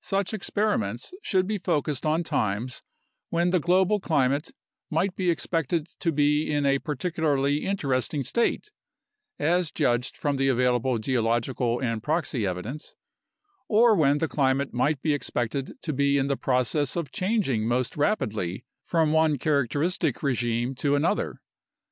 [0.00, 2.82] Such experiments should be focused on times
[3.28, 4.50] when the global climate
[4.90, 8.72] might be expected to be in a particularly interesting state
[9.38, 12.96] (as judged from the available geological and proxy evidence)
[13.68, 17.96] or when the climate might be expected to be in the process of changing most
[17.96, 21.40] rapidly from one characteristic regime to another.